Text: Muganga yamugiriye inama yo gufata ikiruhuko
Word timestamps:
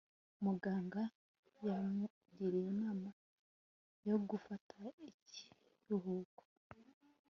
Muganga 0.43 1.01
yamugiriye 1.65 2.67
inama 2.75 3.09
yo 4.07 4.17
gufata 4.29 4.79
ikiruhuko 5.11 6.43